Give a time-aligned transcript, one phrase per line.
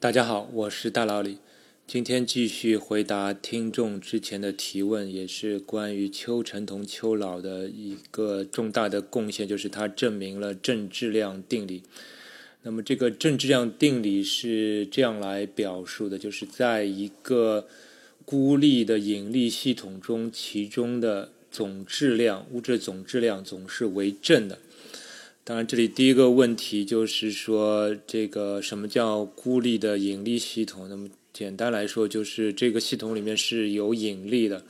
[0.00, 1.36] 大家好，我是大老李。
[1.86, 11.82] 今天继续回答听众之前的提问，也是关于邱成同邱老的一个重大的贡献，就是他证明了正质量定理。
[12.62, 17.68] 那么这个正质量定理是这样来表述的：就是在一个
[18.24, 24.58] 孤立的引力系统中，其中的总质量，物质总质量总是为正的。
[25.50, 30.88] 当然，这里第一个问题就是说，这个什么叫孤立的引力系统？
[30.88, 34.64] 那么简单来说，就是这个系统里面是有引力的。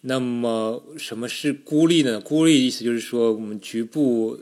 [0.00, 2.20] 那么什么是孤立呢？
[2.20, 4.40] 孤立意思就是说，我们局部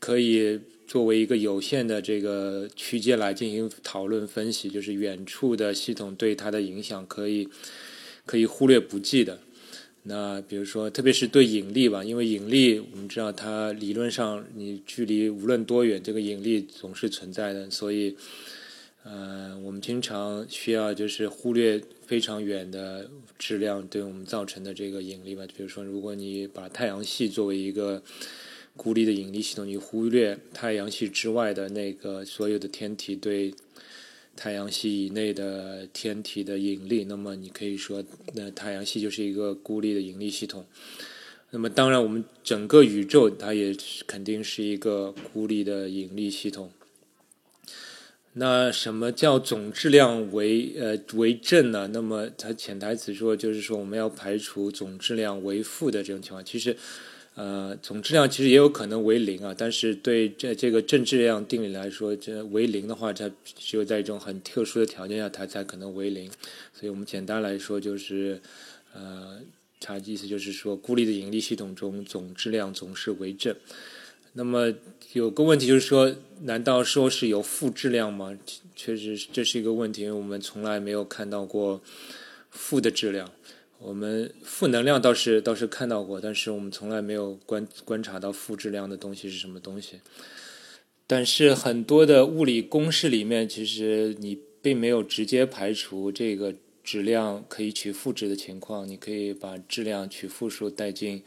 [0.00, 7.46] 可以作为一个有限的这个区间来进行讨论分析，就是远处的系统对它的影响可以
[8.24, 9.38] 可以忽略不计的。
[10.08, 18.16] 那比如说，特别是对引力吧，因为引力我们知道它理论上你距离无论多远，这个引力总是存在的，所以，
[19.02, 25.44] 呃，我们经常需要就是忽略非常远的质量对我们造成的这个引力吧。
[25.56, 28.00] 比如说，如果你把太阳系作为一个
[28.76, 33.52] 孤立的引力系统，你忽略太阳系之外的那个所有的天体对。
[34.36, 40.66] 太阳系以内的天体的引力，那么你可以说，那太阳系就是一个孤立的引力系统。
[41.50, 43.74] 那么当然，我们整个宇宙它也
[44.06, 46.70] 肯定是一个孤立的引力系统。
[48.34, 51.88] 那什么叫总质量为呃为正呢？
[51.92, 56.44] 那么它潜台词说就是说我们要排除总质量为负的这种情况。
[56.44, 56.76] 其实。
[57.36, 66.30] 呃，总质量其实也有可能为零啊，但是对这这个正质量定理来说，这为零的话，它只有在一种很特殊的条件下，它才可能为零。
[66.72, 68.40] 所以我们简单来说，就是
[68.94, 69.38] 呃，
[69.78, 73.54] 它意思就是说，孤立的引力系统中总质量总是为正。
[74.32, 74.72] 那么
[75.12, 78.34] 有个问题就是说，难道说是有负质量吗？
[78.74, 81.82] 确实这是一个问题，因为我们从来没有看到过
[82.50, 83.30] 负的质量。
[83.78, 90.00] 我们负能量倒是倒是看到过，但是我们从来没有观观察到负质量的东西是什么东西。
[91.06, 98.88] 但是很多的物理公式里面，其实你并没有直接排除这个质量可以取负值的情况。
[98.88, 101.22] 你可以把质量取负数带进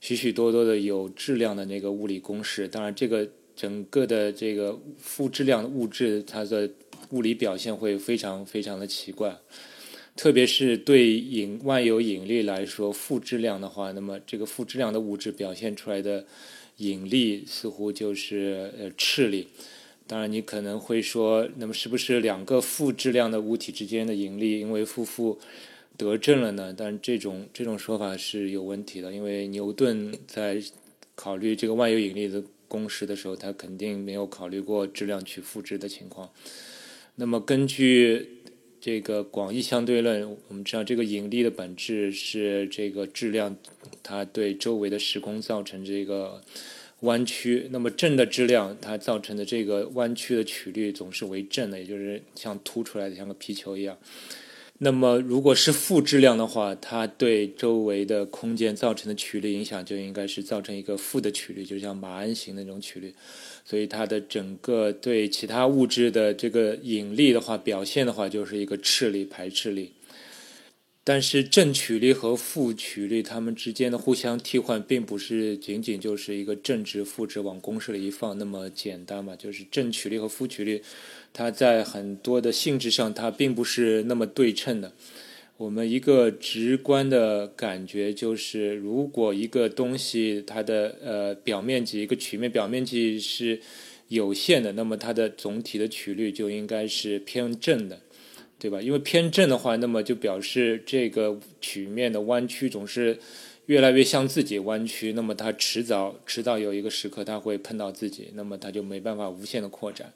[0.00, 2.68] 许许多多的有质量的那个物理公式。
[2.68, 6.68] 当然，这个整个的这个负质量的物质，它的
[7.10, 9.38] 物理表现会非常非常的奇怪。
[10.16, 16.24] 特别是对引万有引力来说，负质量的话，那么这个负质量的物质表现出来的
[16.76, 19.48] 引力似乎就是呃斥力。
[20.06, 25.38] 当然，你可能会说，那么是不是两个负质量的物体之间的引力因为负负
[25.96, 26.74] 得正了呢？
[26.76, 30.62] 但这种这种说法是有问题的，因为牛顿在
[31.14, 36.30] 考虑这个万有引力的公式的时候，他肯定没有考虑过质量取负值的情况。
[37.16, 38.28] 那么根据
[38.84, 43.56] 这个广义相对论，我们知道这个引力的本质是这个质量，
[44.02, 46.42] 它对周围的时空造成这个
[47.00, 47.68] 弯曲。
[47.70, 53.96] 那么正的质量，它造成的这个弯曲的曲率总是为正的，也就是像凸出来的，像个皮球一样。
[54.84, 63.14] 那么如果是负质量的话，它对周围的空间造成的曲率影响就应该是造成一个负的曲率，就像马鞍形那种曲率。
[63.64, 69.92] 所以它的整个对其他物质的这个引力的话，表现的话就是一个斥力、排斥力。
[71.06, 79.34] 但是正曲率和负曲率它们之间的互相替换，并不是仅仅就是一个正值、负值往公式里一放那么简单嘛？
[79.36, 80.82] 就是正曲率和负曲率，
[81.34, 84.92] 它在很多的性质上，它并不是那么对称的。
[85.56, 93.60] 我们一个直观的感觉就是，如果一个东西它的呃表面积一个曲面表面积是
[94.08, 98.00] 有限的，那么它的总体的曲率就应该是偏正的，
[98.58, 98.80] 对吧？
[98.80, 103.18] 因为偏正的话，那么就表示这个曲面的弯曲总是
[103.66, 110.12] 越来越向自己弯曲，那么它迟早迟早有一个时刻它会碰到自己，那么它就没办法无限的扩展。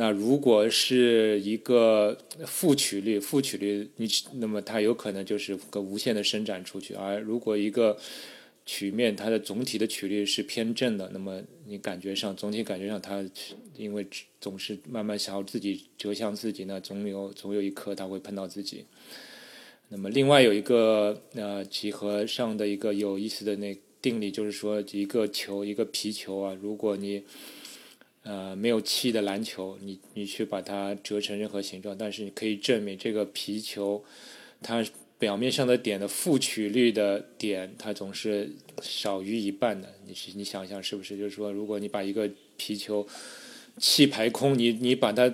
[0.00, 2.16] 那如果是一个
[2.46, 7.98] 负曲率，负曲率，你那么它有可能就是个无限的伸展出去；而如果一个
[8.64, 13.22] 曲面它的总体的曲率是偏正的，那么你感觉上总体感觉上它
[13.76, 14.06] 因为
[14.40, 18.86] 总是慢慢想要自己折向自己，呢总有总有一刻它会碰到自己。
[19.90, 27.22] 那么另外有一个呃几何上的一个有意思的那定理，就是说一个球一个皮球啊，如果你
[28.22, 34.04] 呃，没有气的篮球，你你去把它折成任何形状，但是你可以证明这个皮球，
[34.60, 34.84] 它
[35.18, 38.50] 表面上的点的负曲率的点，它总是
[38.82, 39.94] 少于一半的。
[40.06, 41.16] 你你想想是不是？
[41.16, 43.06] 就是说，如果你把一个皮球
[43.78, 45.32] 气排空，你你把它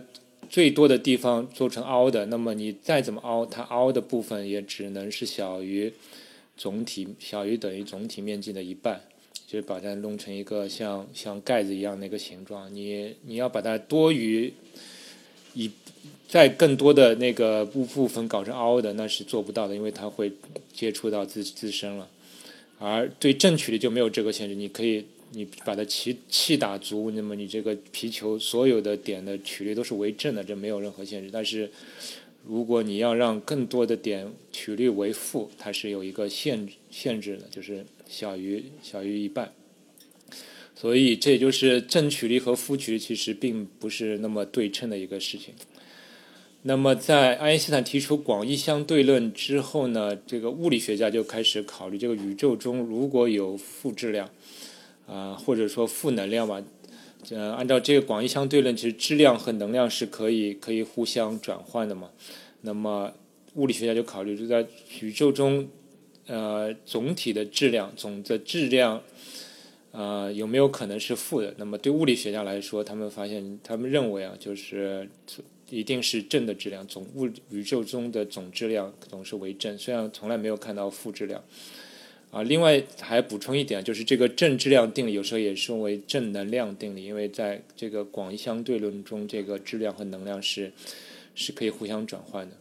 [0.49, 5.93] 最多的地方做成凹的，那么你再怎么凹，它凹的部分也只能是小于
[6.57, 9.03] 总体小于等于总体面积的一半，
[9.47, 12.75] 就是把它弄成一个像像盖子一样的一个形状。
[12.75, 14.53] 你你要把它多余
[15.55, 15.71] 一
[16.29, 20.33] 再更多的那个部分搞成凹的，那是做不到的，因为它会
[20.73, 22.09] 接触到自自身了。
[22.79, 25.05] 而对正曲率就没有这个限制，你可以。
[25.33, 31.29] 你把它气气打足，那么你这个皮球所有的点的曲率都是为正的，这没有任何限制。
[31.33, 31.69] 但是，
[32.47, 39.53] 如果你要让更多的点曲率为负，它是有一个限制限制的，就是小于小于一半。
[40.75, 45.53] 所以，这也就是正曲率和负曲率其实并不是那么对称的一个事情。
[46.63, 54.31] 那么，在爱因斯坦提出广义相对论之后呢，这个物理学家就开始考虑，这个宇宙中如果有负质量。
[55.09, 56.61] 啊，或者说负能量吧，
[57.31, 62.11] 呃，按照这个广义相对论，其实质量和能量是可以可以互相转换的嘛。
[62.63, 63.13] 那么
[63.55, 64.67] 物理学家就考虑，就在
[65.01, 65.69] 宇宙中，
[66.27, 69.03] 呃，总体的质量总的质量，
[69.93, 71.55] 呃，有没有可能是负的？
[71.57, 75.09] 那么对物理学家来说，他们发现，他们认为啊，就是
[75.71, 81.43] 一定是正的质量，总物宇宙中的总质量总是为正，虽然从来没有看到负质量。
[82.33, 90.73] 啊，另外还补充一点，就是这个正质量定理有时候也称为正能量定理，因为在这个广义相对论中，这个质量和能量是
[91.37, 92.57] 是可以互相转换的。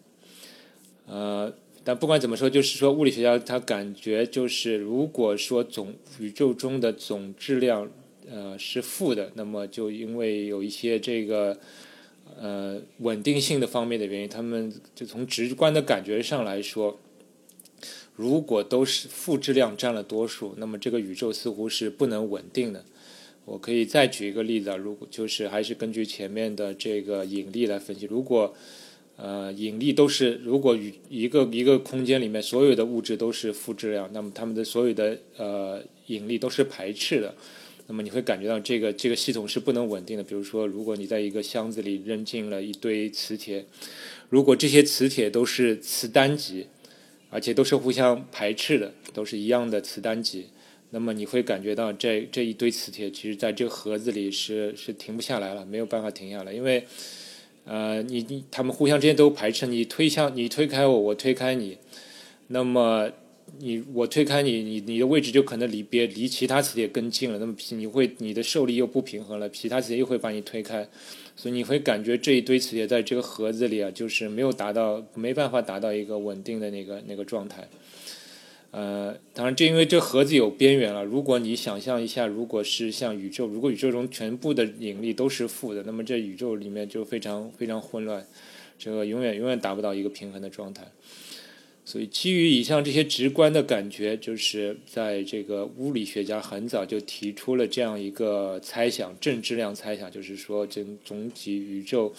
[1.07, 1.53] 呃，
[1.85, 7.89] 但不管怎么说，就是说物理学家他感觉就是，如果说总宇宙中的总质量
[8.29, 11.57] 呃是负的，那么就因为有一些这个
[12.37, 16.99] 呃稳定性的方面的原因，他们就从直观的感觉上来说。
[18.17, 22.85] 如果都是负质量占了多数，那么这个宇宙似乎是不能稳定的。
[23.43, 28.55] 我可以再举一个例子啊，如果就是还是根据前面的这个引力来分析，如果
[29.17, 37.33] 呃引力都是如果与一个一个空间里面所有的物质都是负质量，那么它们的所有的呃引力都是排斥的，
[37.87, 40.23] 那么你会感觉到这个这个系统是不能稳定的。
[40.23, 43.65] 比如说，如果你在一个箱子里扔进了一堆磁铁，
[44.29, 46.67] 如果这些磁铁都是磁单极。
[47.31, 50.45] 而且都是互相排斥的，都是一样的磁单极。
[50.91, 56.85] 那么你会感觉到这这一堆磁铁，其实在这个盒子里是是停不下来了，没有办法停下来，因为
[57.65, 61.77] 呃，你你他们互相之间都排斥，你推向你推开我，我推开你，
[62.47, 63.09] 那么
[63.59, 67.39] 你我推开你，你你的位置就可能离别离其他磁铁更近了。
[67.39, 70.87] 那么你会你的受力又不平衡了，其他磁铁又会把你推开。
[71.35, 77.67] 所以你会感觉这一堆磁铁在这个盒子里啊，就是没有达到，没办法达到一个稳定的那个那个状态。
[78.77, 81.01] 呃，当然，这因为这盒子有边缘了。
[81.05, 88.27] 如果你想象一下，如果是像宇宙，如果宇宙中全部的引力都是负的，那么这宇宙里面就非常非常混乱，
[88.77, 90.91] 这个永远永远达不到一个平衡的状态。
[91.85, 102.13] 所以，基于以上这些直观的感觉，就是在这个物理学家很早就提出了这样一个猜想——正质量猜想，就是说，这总体宇宙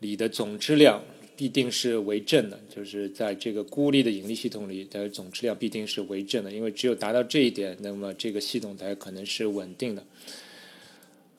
[0.00, 1.04] 里的总质量
[1.36, 10.04] 必定是为正的，就是在这个孤立的引力系统里的总质量必定是为正的，因为只有达到这一点，那么这个系统才可能是稳定的。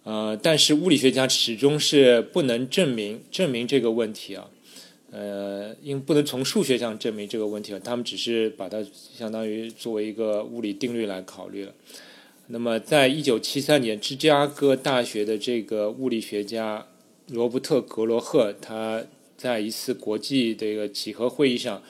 [0.03, 4.49] 呃，但是物理学家始终是不能证明证明这个问题啊。
[5.11, 8.85] 呃，因为不能从数学上证明这个问题他们只是把它
[9.17, 11.73] 相当于作为一个物理定律来考虑了。
[12.47, 16.85] 那么，在一九七三年，芝加哥大学的这个物理学家
[17.29, 19.03] 罗伯特·格罗赫，他
[19.37, 21.81] 在一次国际的一个几何会议上，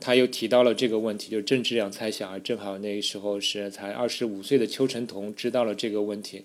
[0.00, 2.42] 他又提到了这个问题，就是正质量猜想。
[2.42, 6.44] 正好那个时候是才二十五岁的邱成桐知道了这个问题。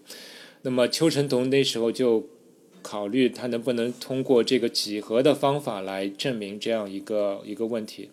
[0.61, 2.27] 那么，邱成桐那时候就。
[2.83, 8.09] 考虑他能不能通过这个几何的方法来证明这样一个一个问题。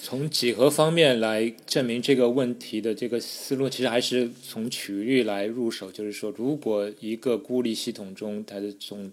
[0.00, 5.90] 从几何方面来证明这个问题的这个思路，其实还是从曲率来入手。
[5.90, 9.10] 就是说，如果一个孤立系统中它的总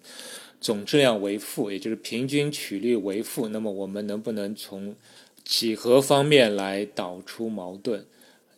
[0.62, 4.96] 总质量为负，也就是平均曲率为负，那么我们能不能从
[5.44, 8.06] 几何方面来导出矛盾？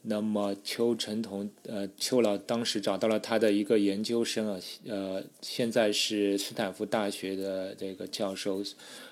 [0.06, 8.62] 那么邱成桐，呃，邱老当时找到了他的一个研究生啊，呃，现在是斯坦福大学的这个教授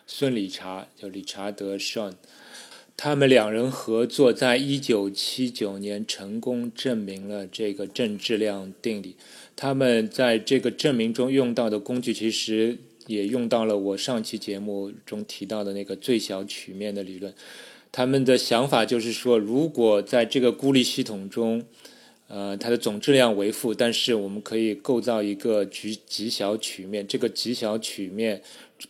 [0.06, 2.14] 孙理查，叫理查德· n
[2.98, 9.16] 他们两人合作，在一九七九年成功证明了这个正质量定理。
[9.62, 17.32] 他们在这个证明中用到的工具，其实也用到了我上期节目中提到的那个最小曲面的理论。
[17.92, 21.64] 他们的想法就是说，如果在这个孤立系统中，
[22.28, 28.42] 呃，它的总质量为负，但是我们可以构造一个极极小曲面，这个极小曲面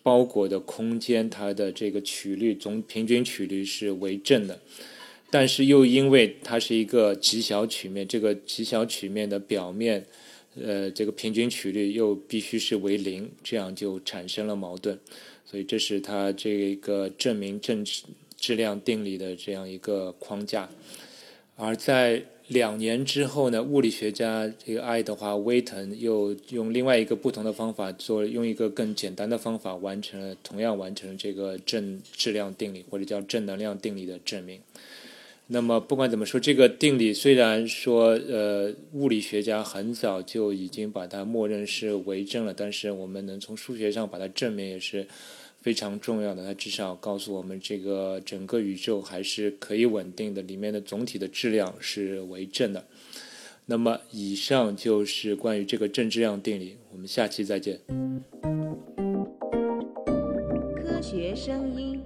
[0.02, 4.58] 包裹的空间，它的这个曲率总平均曲率是为正的，
[5.30, 10.06] 但是又因为它是一个极小曲面，这个极小曲面的表面，
[10.56, 15.00] 呃，这个平均曲率又必须是为零，这样就产生了矛盾，
[15.46, 17.86] 所以这是它这个证明正
[18.38, 20.70] 质量定理的这样一个框架，
[21.56, 22.24] 而在。
[22.48, 34.60] 两年之后呢，物理学家这个爱德华威腾又用另外一个不同的方法做，用一个更简单的方法完成了同样完成这个正质量定理或者叫正能量定理的证明。
[35.52, 45.06] 那么不管怎么说，这个定理虽然说呃物理学家很早就已经把它默认是为正了，但是我们能从数学上把它证明也是。
[45.64, 52.84] 非常重要的，它至少告诉我们，这个整个宇宙还是可以稳定的，里面的总体的质量是为正的。
[53.68, 56.78] 那么，以上就是关于这个正质量定理。
[56.92, 57.80] 我们下期再见。
[60.76, 62.02] 科学声音。